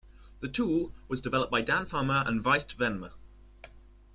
The 0.39 0.47
tool 0.49 0.95
was 1.07 1.21
developed 1.21 1.51
by 1.51 1.61
Dan 1.61 1.85
Farmer 1.85 2.23
and 2.25 2.43
Wietse 2.43 2.75
Venema. 2.75 3.11